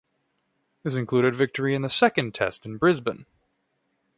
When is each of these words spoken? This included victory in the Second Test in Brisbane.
This 0.81 0.95
included 0.95 1.35
victory 1.35 1.75
in 1.75 1.83
the 1.83 1.87
Second 1.87 2.33
Test 2.33 2.65
in 2.65 2.77
Brisbane. 2.77 3.27